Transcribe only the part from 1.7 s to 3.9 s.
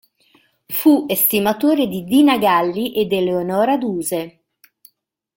di Dina Galli ed Eleonora